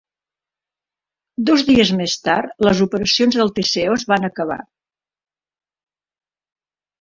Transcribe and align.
Dos 1.49 1.63
dies 1.67 1.91
més 1.99 2.15
tard, 2.27 2.55
les 2.67 2.81
operacions 2.85 3.37
del 3.41 3.53
Thesseus 3.59 4.07
van 4.15 4.27
acabar. 4.31 4.59